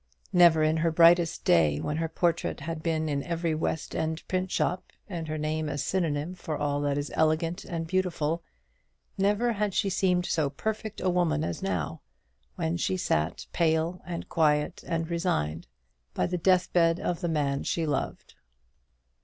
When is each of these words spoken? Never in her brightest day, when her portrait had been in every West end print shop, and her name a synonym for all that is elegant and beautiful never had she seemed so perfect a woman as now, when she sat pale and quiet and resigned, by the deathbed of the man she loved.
Never 0.33 0.63
in 0.63 0.77
her 0.77 0.89
brightest 0.89 1.45
day, 1.45 1.79
when 1.79 1.97
her 1.97 2.09
portrait 2.09 2.61
had 2.61 2.81
been 2.81 3.07
in 3.07 3.21
every 3.21 3.53
West 3.53 3.95
end 3.95 4.27
print 4.27 4.49
shop, 4.49 4.91
and 5.07 5.27
her 5.27 5.37
name 5.37 5.69
a 5.69 5.77
synonym 5.77 6.33
for 6.33 6.57
all 6.57 6.81
that 6.81 6.97
is 6.97 7.11
elegant 7.13 7.63
and 7.65 7.85
beautiful 7.85 8.41
never 9.15 9.53
had 9.53 9.75
she 9.75 9.91
seemed 9.91 10.25
so 10.25 10.49
perfect 10.49 11.01
a 11.01 11.09
woman 11.11 11.43
as 11.43 11.61
now, 11.61 12.01
when 12.55 12.77
she 12.77 12.97
sat 12.97 13.45
pale 13.53 14.01
and 14.03 14.27
quiet 14.27 14.83
and 14.87 15.07
resigned, 15.07 15.67
by 16.15 16.25
the 16.25 16.35
deathbed 16.39 16.99
of 16.99 17.21
the 17.21 17.29
man 17.29 17.61
she 17.61 17.85
loved. 17.85 18.33